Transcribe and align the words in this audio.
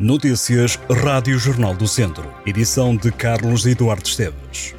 Notícias 0.00 0.78
Rádio 1.02 1.36
Jornal 1.40 1.74
do 1.74 1.88
Centro. 1.88 2.32
Edição 2.46 2.96
de 2.96 3.10
Carlos 3.10 3.66
Eduardo 3.66 4.06
Esteves. 4.06 4.72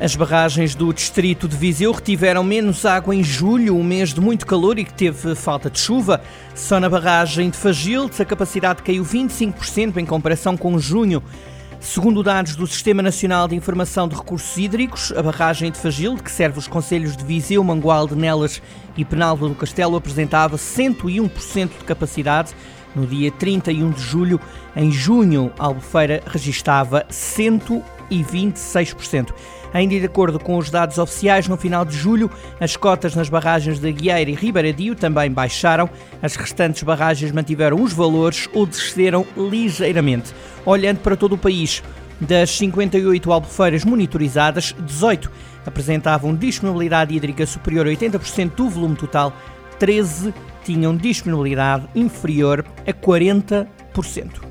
As 0.00 0.16
barragens 0.16 0.74
do 0.74 0.92
distrito 0.92 1.46
de 1.46 1.56
Viseu 1.56 1.92
retiveram 1.92 2.42
menos 2.42 2.84
água 2.84 3.14
em 3.14 3.22
julho, 3.22 3.76
um 3.76 3.84
mês 3.84 4.12
de 4.12 4.20
muito 4.20 4.48
calor 4.48 4.80
e 4.80 4.84
que 4.84 4.92
teve 4.92 5.36
falta 5.36 5.70
de 5.70 5.78
chuva. 5.78 6.20
Só 6.56 6.80
na 6.80 6.88
barragem 6.88 7.48
de 7.48 7.56
Fagildes 7.56 8.20
a 8.20 8.24
capacidade 8.24 8.82
caiu 8.82 9.04
25% 9.04 9.96
em 9.98 10.04
comparação 10.04 10.56
com 10.56 10.76
junho. 10.76 11.22
Segundo 11.80 12.22
dados 12.22 12.54
do 12.56 12.66
Sistema 12.66 13.02
Nacional 13.02 13.46
de 13.46 13.54
Informação 13.54 14.08
de 14.08 14.16
Recursos 14.16 14.56
Hídricos, 14.56 15.12
a 15.16 15.22
barragem 15.22 15.70
de 15.70 15.78
Fagilde, 15.78 16.22
que 16.22 16.30
serve 16.30 16.58
os 16.58 16.66
concelhos 16.66 17.14
de 17.16 17.24
Viseu, 17.24 17.62
Mangualde, 17.62 18.16
Nelas 18.16 18.60
e 18.96 19.04
Penalva 19.04 19.46
do 19.48 19.54
Castelo, 19.54 19.96
apresentava 19.96 20.56
101% 20.56 21.78
de 21.78 21.84
capacidade 21.84 22.54
no 22.94 23.06
dia 23.06 23.30
31 23.30 23.90
de 23.90 24.00
julho. 24.00 24.40
Em 24.74 24.90
junho, 24.90 25.52
a 25.58 25.66
Albufeira 25.66 26.22
registava 26.26 27.04
126%. 27.10 29.34
Ainda 29.76 30.00
de 30.00 30.06
acordo 30.06 30.40
com 30.40 30.56
os 30.56 30.70
dados 30.70 30.96
oficiais, 30.96 31.48
no 31.48 31.56
final 31.58 31.84
de 31.84 31.94
julho, 31.94 32.30
as 32.58 32.78
cotas 32.78 33.14
nas 33.14 33.28
barragens 33.28 33.78
de 33.78 33.92
Guieira 33.92 34.30
e 34.30 34.34
Ribaradio 34.34 34.94
também 34.94 35.30
baixaram. 35.30 35.90
As 36.22 36.34
restantes 36.34 36.82
barragens 36.82 37.30
mantiveram 37.30 37.82
os 37.82 37.92
valores 37.92 38.48
ou 38.54 38.64
desceram 38.64 39.26
ligeiramente. 39.36 40.32
Olhando 40.64 41.00
para 41.00 41.14
todo 41.14 41.34
o 41.34 41.38
país, 41.38 41.82
das 42.18 42.52
58 42.52 43.30
albufeiras 43.30 43.84
monitorizadas, 43.84 44.74
18 44.80 45.30
apresentavam 45.66 46.34
disponibilidade 46.34 47.14
hídrica 47.14 47.44
superior 47.44 47.86
a 47.86 47.90
80% 47.90 48.54
do 48.54 48.70
volume 48.70 48.96
total, 48.96 49.30
13 49.78 50.32
tinham 50.64 50.96
disponibilidade 50.96 51.86
inferior 51.94 52.64
a 52.86 52.92
40%. 52.94 54.45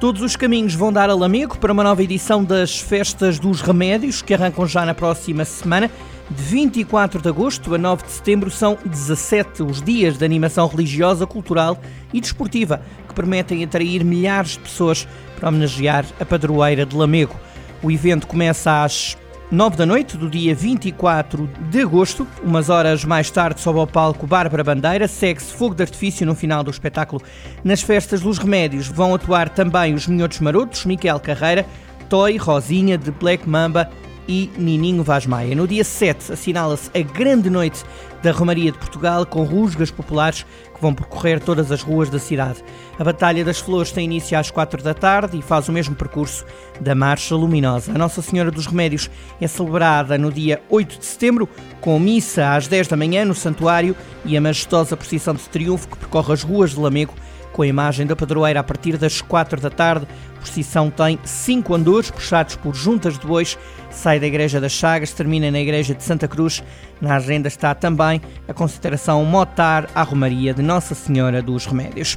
Todos 0.00 0.22
os 0.22 0.34
caminhos 0.34 0.74
vão 0.74 0.90
dar 0.90 1.10
a 1.10 1.14
Lamego 1.14 1.58
para 1.58 1.74
uma 1.74 1.84
nova 1.84 2.02
edição 2.02 2.42
das 2.42 2.80
Festas 2.80 3.38
dos 3.38 3.60
Remédios, 3.60 4.22
que 4.22 4.32
arrancam 4.32 4.66
já 4.66 4.86
na 4.86 4.94
próxima 4.94 5.44
semana. 5.44 5.90
De 6.30 6.42
24 6.42 7.20
de 7.20 7.28
agosto 7.28 7.74
a 7.74 7.78
9 7.78 8.04
de 8.04 8.12
setembro 8.12 8.50
são 8.50 8.78
17 8.82 9.62
os 9.62 9.82
dias 9.82 10.16
de 10.16 10.24
animação 10.24 10.66
religiosa, 10.66 11.26
cultural 11.26 11.78
e 12.14 12.20
desportiva, 12.20 12.80
que 13.06 13.12
permitem 13.12 13.62
atrair 13.62 14.02
milhares 14.02 14.52
de 14.52 14.60
pessoas 14.60 15.06
para 15.38 15.50
homenagear 15.50 16.06
a 16.18 16.24
padroeira 16.24 16.86
de 16.86 16.96
Lamego. 16.96 17.38
O 17.82 17.90
evento 17.90 18.26
começa 18.26 18.82
às 18.82 19.18
9 19.50 19.76
da 19.76 19.84
noite 19.84 20.16
do 20.16 20.30
dia 20.30 20.54
24 20.54 21.50
de 21.70 21.80
agosto. 21.80 22.24
Umas 22.40 22.68
horas 22.68 23.04
mais 23.04 23.32
tarde, 23.32 23.60
sobe 23.60 23.80
ao 23.80 23.86
palco 23.86 24.24
Bárbara 24.24 24.62
Bandeira, 24.62 25.08
segue-se 25.08 25.52
fogo 25.52 25.74
de 25.74 25.82
artifício 25.82 26.24
no 26.24 26.36
final 26.36 26.62
do 26.62 26.70
espetáculo. 26.70 27.20
Nas 27.64 27.82
festas 27.82 28.20
dos 28.20 28.38
remédios 28.38 28.86
vão 28.86 29.12
atuar 29.12 29.48
também 29.48 29.92
os 29.92 30.06
Minhotos 30.06 30.38
Marotos, 30.38 30.84
Miquel 30.84 31.18
Carreira, 31.18 31.66
Toy, 32.08 32.36
Rosinha, 32.36 32.96
de 32.96 33.10
Black 33.10 33.48
Mamba 33.48 33.90
e 34.26 34.50
Nininho 34.56 35.02
Vaz 35.02 35.26
Maia. 35.26 35.54
No 35.54 35.66
dia 35.66 35.84
7 35.84 36.32
assinala-se 36.32 36.90
a 36.94 37.00
grande 37.02 37.50
noite 37.50 37.84
da 38.22 38.32
Romaria 38.32 38.70
de 38.70 38.78
Portugal 38.78 39.24
com 39.24 39.42
rusgas 39.42 39.90
populares 39.90 40.44
que 40.74 40.80
vão 40.80 40.94
percorrer 40.94 41.40
todas 41.40 41.70
as 41.72 41.82
ruas 41.82 42.10
da 42.10 42.18
cidade. 42.18 42.62
A 42.98 43.04
Batalha 43.04 43.44
das 43.44 43.58
Flores 43.58 43.92
tem 43.92 44.04
início 44.04 44.38
às 44.38 44.50
4 44.50 44.82
da 44.82 44.94
tarde 44.94 45.38
e 45.38 45.42
faz 45.42 45.68
o 45.68 45.72
mesmo 45.72 45.94
percurso 45.94 46.44
da 46.80 46.94
Marcha 46.94 47.34
Luminosa. 47.34 47.92
A 47.92 47.98
Nossa 47.98 48.22
Senhora 48.22 48.50
dos 48.50 48.66
Remédios 48.66 49.10
é 49.40 49.46
celebrada 49.46 50.16
no 50.18 50.32
dia 50.32 50.62
8 50.68 50.98
de 50.98 51.04
setembro 51.04 51.48
com 51.80 51.98
missa 51.98 52.54
às 52.54 52.66
10 52.68 52.88
da 52.88 52.96
manhã 52.96 53.24
no 53.24 53.34
Santuário 53.34 53.96
e 54.24 54.36
a 54.36 54.40
majestosa 54.40 54.96
procissão 54.96 55.34
de 55.34 55.42
triunfo 55.48 55.88
que 55.88 55.96
percorre 55.96 56.32
as 56.32 56.42
ruas 56.42 56.70
de 56.70 56.80
Lamego 56.80 57.14
com 57.52 57.62
a 57.62 57.66
imagem 57.66 58.06
da 58.06 58.16
padroeira 58.16 58.60
a 58.60 58.64
partir 58.64 58.96
das 58.96 59.20
4 59.20 59.60
da 59.60 59.70
tarde. 59.70 60.06
A 60.36 60.40
procissão 60.40 60.90
tem 60.90 61.18
cinco 61.24 61.74
andores 61.74 62.10
puxados 62.10 62.56
por 62.56 62.74
juntas 62.74 63.18
de 63.18 63.26
bois, 63.26 63.58
sai 63.90 64.18
da 64.18 64.26
Igreja 64.26 64.60
das 64.60 64.72
Chagas, 64.72 65.12
termina 65.12 65.50
na 65.50 65.60
Igreja 65.60 65.94
de 65.94 66.02
Santa 66.02 66.26
Cruz. 66.26 66.62
Na 67.00 67.16
agenda 67.16 67.48
está 67.48 67.74
também 67.74 68.20
a 68.48 68.54
consideração 68.54 69.24
motar 69.24 69.88
à 69.94 70.02
Romaria 70.02 70.54
de 70.54 70.62
Nossa 70.62 70.94
Senhora 70.94 71.42
dos 71.42 71.66
Remédios. 71.66 72.16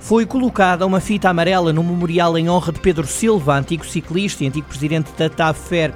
Foi 0.00 0.26
colocada 0.26 0.84
uma 0.84 1.00
fita 1.00 1.30
amarela 1.30 1.72
no 1.72 1.82
memorial 1.82 2.36
em 2.36 2.48
honra 2.48 2.72
de 2.72 2.80
Pedro 2.80 3.06
Silva, 3.06 3.54
antigo 3.54 3.86
ciclista 3.86 4.44
e 4.44 4.46
antigo 4.46 4.68
presidente 4.68 5.10
da 5.16 5.30
TAFER. 5.30 5.94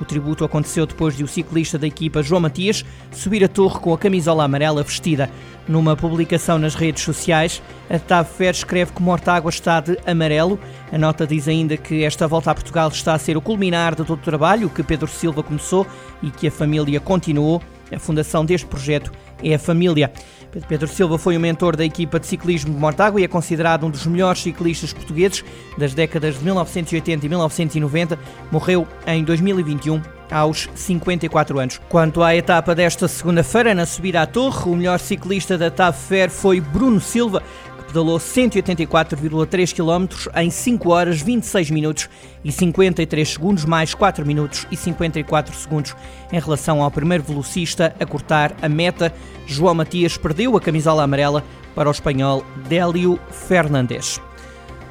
O 0.00 0.04
tributo 0.04 0.44
aconteceu 0.44 0.86
depois 0.86 1.16
de 1.16 1.24
o 1.24 1.28
ciclista 1.28 1.78
da 1.78 1.86
equipa 1.86 2.22
João 2.22 2.40
Matias 2.40 2.84
subir 3.10 3.44
a 3.44 3.48
torre 3.48 3.80
com 3.80 3.92
a 3.92 3.98
camisola 3.98 4.44
amarela 4.44 4.82
vestida. 4.82 5.30
Numa 5.66 5.96
publicação 5.96 6.58
nas 6.58 6.74
redes 6.74 7.02
sociais, 7.02 7.62
a 7.90 7.98
TAV 7.98 8.26
Fer 8.26 8.54
escreve 8.54 8.92
que 8.92 9.02
Mortágua 9.02 9.50
está 9.50 9.80
de 9.80 9.98
amarelo. 10.06 10.58
A 10.90 10.96
nota 10.96 11.26
diz 11.26 11.46
ainda 11.46 11.76
que 11.76 12.04
esta 12.04 12.26
volta 12.26 12.50
a 12.50 12.54
Portugal 12.54 12.88
está 12.88 13.12
a 13.12 13.18
ser 13.18 13.36
o 13.36 13.40
culminar 13.40 13.94
de 13.94 14.04
todo 14.04 14.18
o 14.18 14.22
trabalho 14.22 14.70
que 14.70 14.82
Pedro 14.82 15.08
Silva 15.08 15.42
começou 15.42 15.86
e 16.22 16.30
que 16.30 16.48
a 16.48 16.50
família 16.50 17.00
continuou. 17.00 17.62
A 17.92 17.98
fundação 17.98 18.44
deste 18.44 18.66
projeto 18.66 19.12
é 19.42 19.54
a 19.54 19.58
família. 19.58 20.12
Pedro 20.66 20.88
Silva 20.88 21.18
foi 21.18 21.36
o 21.36 21.40
mentor 21.40 21.76
da 21.76 21.84
equipa 21.84 22.18
de 22.18 22.26
ciclismo 22.26 22.72
de 22.72 22.80
Mortágua 22.80 23.20
e 23.20 23.24
é 23.24 23.28
considerado 23.28 23.86
um 23.86 23.90
dos 23.90 24.06
melhores 24.06 24.42
ciclistas 24.42 24.92
portugueses 24.92 25.44
das 25.76 25.94
décadas 25.94 26.38
de 26.38 26.44
1980 26.44 27.26
e 27.26 27.28
1990. 27.28 28.18
Morreu 28.50 28.86
em 29.06 29.22
2021 29.22 30.00
aos 30.30 30.68
54 30.74 31.58
anos. 31.58 31.80
Quanto 31.88 32.22
à 32.22 32.34
etapa 32.34 32.74
desta 32.74 33.08
segunda-feira, 33.08 33.74
na 33.74 33.86
subida 33.86 34.22
à 34.22 34.26
torre, 34.26 34.70
o 34.70 34.76
melhor 34.76 34.98
ciclista 34.98 35.56
da 35.56 35.70
TAV 35.70 35.96
Fair 35.96 36.30
foi 36.30 36.60
Bruno 36.60 37.00
Silva, 37.00 37.42
pedalou 37.88 38.18
184,3 38.18 39.72
km 39.74 40.30
em 40.36 40.50
5 40.50 40.90
horas 40.90 41.20
26 41.22 41.70
minutos 41.70 42.08
e 42.44 42.52
53 42.52 43.28
segundos, 43.28 43.64
mais 43.64 43.94
4 43.94 44.24
minutos 44.26 44.66
e 44.70 44.76
54 44.76 45.56
segundos 45.56 45.96
em 46.30 46.38
relação 46.38 46.82
ao 46.82 46.90
primeiro 46.90 47.24
velocista 47.24 47.94
a 47.98 48.04
cortar 48.04 48.54
a 48.60 48.68
meta. 48.68 49.12
João 49.46 49.74
Matias 49.74 50.18
perdeu 50.18 50.56
a 50.56 50.60
camisola 50.60 51.02
amarela 51.02 51.42
para 51.74 51.88
o 51.88 51.92
espanhol 51.92 52.44
Délio 52.68 53.18
Fernandes. 53.30 54.20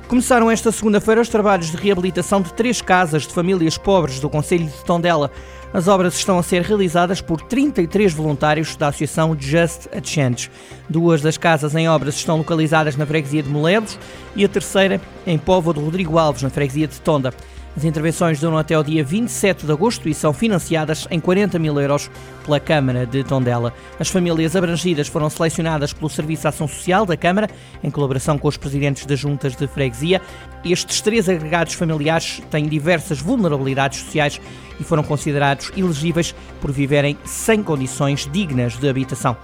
Começaram 0.08 0.50
esta 0.50 0.72
segunda-feira 0.72 1.22
os 1.22 1.30
trabalhos 1.30 1.70
de 1.70 1.78
reabilitação 1.78 2.42
de 2.42 2.54
três 2.54 2.82
casas 2.82 3.28
de 3.28 3.34
famílias 3.34 3.78
pobres 3.78 4.20
do 4.20 4.30
Conselho 4.30 4.66
de 4.66 4.86
Tondela. 4.86 5.30
As 5.74 5.88
obras 5.88 6.16
estão 6.16 6.40
a 6.40 6.44
ser 6.44 6.62
realizadas 6.62 7.20
por 7.20 7.42
33 7.42 8.14
voluntários 8.14 8.76
da 8.76 8.88
Associação 8.88 9.36
Just 9.38 9.88
a 9.96 10.02
Change. 10.02 10.50
Duas 10.90 11.22
das 11.22 11.38
casas 11.38 11.76
em 11.76 11.90
obras 11.90 12.16
estão 12.16 12.38
localizadas 12.38 12.96
na 12.96 13.06
freguesia 13.06 13.44
de 13.44 13.50
Moledos 13.50 14.00
e 14.36 14.46
a 14.46 14.50
terceira 14.50 15.02
em 15.26 15.38
Povo 15.38 15.74
de 15.74 15.80
Rodrigo 15.80 16.18
Alves, 16.18 16.42
na 16.42 16.50
freguesia 16.50 16.88
de 16.88 17.00
Tonda. 17.02 17.34
As 17.78 17.84
intervenções 17.84 18.40
duram 18.40 18.58
até 18.58 18.76
o 18.76 18.82
dia 18.82 19.04
27 19.04 19.68
de 19.68 19.72
agosto 19.72 20.10
e 20.10 20.14
são 20.14 20.34
financiadas 20.34 21.08
em 21.12 21.20
40 21.20 21.60
mil 21.60 21.80
euros 21.80 22.10
pela 22.44 22.60
Câmara 22.60 23.06
de 23.06 23.24
Tondela. 23.24 23.72
As 24.00 24.10
famílias 24.10 24.56
abrangidas 24.56 25.08
foram 25.08 25.30
selecionadas 25.30 25.94
pelo 25.94 26.10
Serviço 26.10 26.42
de 26.42 26.48
Ação 26.48 26.68
Social 26.68 27.06
da 27.06 27.16
Câmara, 27.16 27.48
em 27.84 27.92
colaboração 27.92 28.36
com 28.40 28.48
os 28.48 28.58
presidentes 28.58 29.06
das 29.06 29.20
juntas 29.20 29.56
de 29.56 29.68
freguesia. 29.68 30.20
Estes 30.66 31.02
três 31.02 31.30
agregados 31.30 31.76
familiares 31.76 32.42
têm 32.50 32.68
diversas 32.68 33.20
vulnerabilidades 33.20 34.00
sociais 34.00 34.42
e 34.80 34.84
foram 34.84 35.04
considerados 35.04 35.57
elegíveis 35.76 36.34
por 36.62 36.72
viverem 36.72 37.18
sem 37.26 37.64
condições 37.64 38.30
dignas 38.32 38.78
de 38.78 38.88
habitação. 38.90 39.38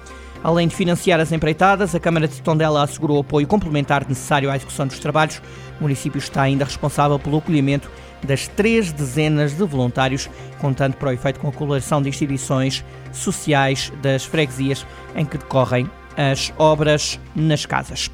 Além 0.44 0.68
de 0.68 0.76
financiar 0.76 1.22
as 1.22 1.32
empreitadas, 1.32 1.96
a 1.96 2.00
Câmara 2.00 2.28
de 2.28 2.42
Tondela 2.42 2.84
assegurou 2.84 3.18
o 3.18 3.22
apoio 3.22 3.48
complementar 3.48 4.06
necessário 4.08 4.52
à 4.52 4.56
execução 4.58 4.86
dos 4.86 5.00
trabalhos. 5.00 5.42
O 5.80 5.84
município 5.84 6.18
está 6.18 6.42
ainda 6.42 6.66
responsável 6.66 7.18
pelo 7.18 7.38
acolhimento 7.38 7.90
das 8.24 8.48
três 8.50 8.92
dezenas 8.92 9.56
de 9.56 9.64
voluntários, 9.64 10.30
contando 10.60 10.96
para 10.96 11.10
o 11.10 11.12
efeito 11.14 11.40
com 11.40 11.48
a 11.48 11.52
colaboração 11.52 12.02
de 12.02 12.10
instituições 12.10 12.84
sociais 13.14 13.92
das 14.02 14.26
freguesias 14.26 14.86
em 15.16 15.26
que 15.26 15.38
decorrem 15.38 15.90
as 16.18 16.54
obras 16.58 17.20
nas 17.34 17.66
casas. 17.66 18.12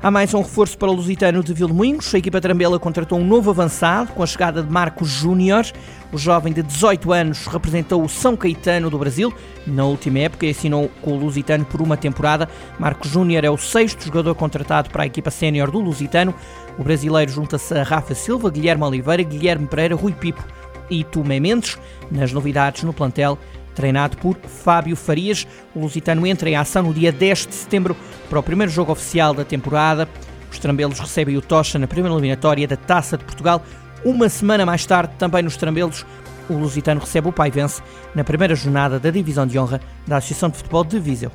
Há 0.00 0.12
mais 0.12 0.32
um 0.32 0.42
reforço 0.42 0.78
para 0.78 0.88
o 0.88 0.92
Lusitano 0.92 1.42
de 1.42 1.52
Vilmoinhos. 1.52 2.14
A 2.14 2.18
equipa 2.18 2.40
Trambela 2.40 2.78
contratou 2.78 3.18
um 3.18 3.26
novo 3.26 3.50
avançado 3.50 4.12
com 4.12 4.22
a 4.22 4.26
chegada 4.26 4.62
de 4.62 4.70
Marcos 4.70 5.08
Júnior. 5.08 5.66
O 6.12 6.16
jovem 6.16 6.52
de 6.52 6.62
18 6.62 7.12
anos 7.12 7.46
representou 7.48 8.04
o 8.04 8.08
São 8.08 8.36
Caetano 8.36 8.88
do 8.90 8.96
Brasil 8.96 9.34
na 9.66 9.84
última 9.84 10.20
época 10.20 10.46
e 10.46 10.50
assinou 10.50 10.88
com 11.02 11.14
o 11.14 11.18
Lusitano 11.18 11.64
por 11.64 11.82
uma 11.82 11.96
temporada. 11.96 12.48
Marcos 12.78 13.10
Júnior 13.10 13.44
é 13.44 13.50
o 13.50 13.58
sexto 13.58 14.04
jogador 14.04 14.36
contratado 14.36 14.88
para 14.88 15.02
a 15.02 15.06
equipa 15.06 15.32
sénior 15.32 15.68
do 15.68 15.80
Lusitano. 15.80 16.32
O 16.78 16.84
brasileiro 16.84 17.32
junta-se 17.32 17.74
a 17.74 17.82
Rafa 17.82 18.14
Silva, 18.14 18.50
Guilherme 18.50 18.84
Oliveira, 18.84 19.24
Guilherme 19.24 19.66
Pereira, 19.66 19.96
Rui 19.96 20.12
Pipo 20.12 20.44
e 20.88 21.02
Tomé 21.02 21.40
Mendes. 21.40 21.76
Nas 22.08 22.32
novidades 22.32 22.84
no 22.84 22.92
plantel, 22.92 23.36
treinado 23.78 24.16
por 24.16 24.36
Fábio 24.36 24.96
Farias. 24.96 25.46
O 25.72 25.78
lusitano 25.78 26.26
entra 26.26 26.50
em 26.50 26.56
ação 26.56 26.82
no 26.82 26.92
dia 26.92 27.12
10 27.12 27.46
de 27.46 27.54
setembro 27.54 27.96
para 28.28 28.40
o 28.40 28.42
primeiro 28.42 28.72
jogo 28.72 28.90
oficial 28.90 29.32
da 29.32 29.44
temporada. 29.44 30.08
Os 30.50 30.58
trambelos 30.58 30.98
recebem 30.98 31.36
o 31.36 31.40
Tocha 31.40 31.78
na 31.78 31.86
primeira 31.86 32.12
eliminatória 32.12 32.66
da 32.66 32.76
Taça 32.76 33.16
de 33.16 33.22
Portugal. 33.24 33.62
Uma 34.04 34.28
semana 34.28 34.66
mais 34.66 34.84
tarde, 34.84 35.12
também 35.16 35.44
nos 35.44 35.56
trambelos, 35.56 36.04
o 36.50 36.54
lusitano 36.54 37.00
recebe 37.00 37.28
o 37.28 37.32
Paivense 37.32 37.80
na 38.16 38.24
primeira 38.24 38.56
jornada 38.56 38.98
da 38.98 39.10
Divisão 39.10 39.46
de 39.46 39.56
Honra 39.56 39.80
da 40.04 40.16
Associação 40.16 40.50
de 40.50 40.56
Futebol 40.56 40.82
de 40.82 40.98
Viseu. 40.98 41.30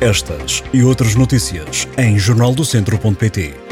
Estas 0.00 0.62
e 0.72 0.84
outras 0.84 1.16
notícias 1.16 1.88
em 1.98 2.16
jornaldocentro.pt. 2.16 3.65